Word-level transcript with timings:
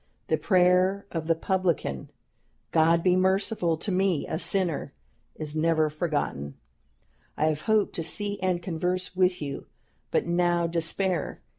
The 0.29 0.37
prayer 0.39 1.05
of 1.11 1.27
the 1.27 1.35
publican, 1.35 2.09
'God 2.71 3.03
be 3.03 3.15
merciful 3.15 3.77
to 3.77 3.91
me 3.91 4.25
a 4.27 4.39
sinner!' 4.39 4.95
is 5.35 5.55
never 5.55 5.91
forgotten. 5.91 6.55
I 7.37 7.45
have 7.49 7.61
hoped 7.61 7.93
to 7.97 8.03
see 8.03 8.39
and 8.39 8.63
converse 8.63 9.15
with 9.15 9.43
you, 9.43 9.67
but 10.09 10.25
now 10.25 10.65
despair. 10.65 11.41